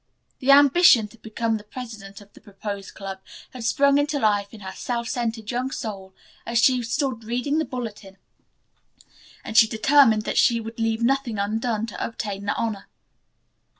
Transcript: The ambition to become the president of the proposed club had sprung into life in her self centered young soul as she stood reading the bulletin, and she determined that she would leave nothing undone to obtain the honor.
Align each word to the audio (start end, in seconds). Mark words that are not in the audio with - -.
The 0.39 0.49
ambition 0.51 1.07
to 1.09 1.17
become 1.19 1.57
the 1.57 1.63
president 1.63 2.21
of 2.21 2.33
the 2.33 2.41
proposed 2.41 2.95
club 2.95 3.19
had 3.51 3.63
sprung 3.63 3.99
into 3.99 4.17
life 4.17 4.51
in 4.51 4.61
her 4.61 4.71
self 4.73 5.07
centered 5.07 5.51
young 5.51 5.69
soul 5.69 6.15
as 6.43 6.57
she 6.57 6.81
stood 6.81 7.23
reading 7.23 7.59
the 7.59 7.65
bulletin, 7.65 8.17
and 9.43 9.55
she 9.55 9.67
determined 9.67 10.23
that 10.23 10.39
she 10.39 10.59
would 10.59 10.79
leave 10.79 11.03
nothing 11.03 11.37
undone 11.37 11.85
to 11.85 12.03
obtain 12.03 12.45
the 12.45 12.55
honor. 12.55 12.87